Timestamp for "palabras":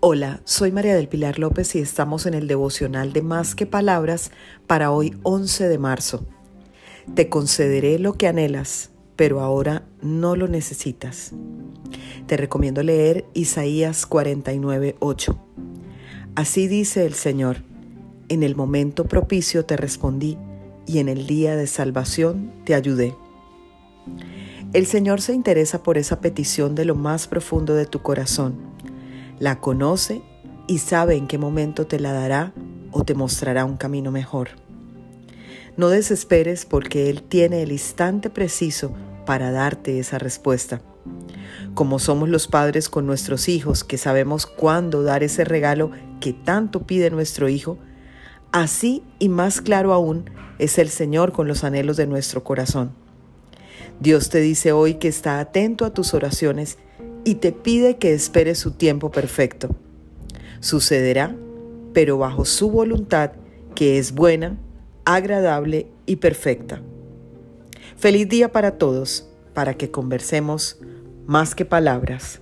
3.64-4.30, 71.64-72.40